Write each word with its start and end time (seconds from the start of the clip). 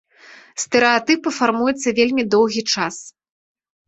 Стэрэатыпы 0.61 1.29
фармуюцца 1.39 1.93
вельмі 1.99 2.23
доўгі 2.37 2.63
час. 2.77 2.97